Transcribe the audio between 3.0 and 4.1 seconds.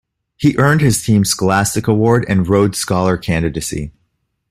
Candidacy.